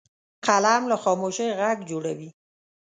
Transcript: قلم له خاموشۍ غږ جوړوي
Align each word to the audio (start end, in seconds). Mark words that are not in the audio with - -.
قلم 0.45 0.83
له 0.91 0.95
خاموشۍ 1.03 1.47
غږ 1.59 1.77
جوړوي 1.89 2.29